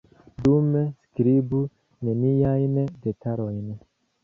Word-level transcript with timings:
Dume 0.45 0.81
skribu 1.09 1.59
neniajn 2.09 2.83
detalojn. 3.07 3.65